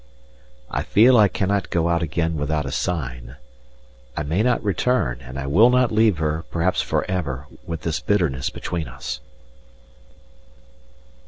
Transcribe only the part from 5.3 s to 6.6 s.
I will not leave her,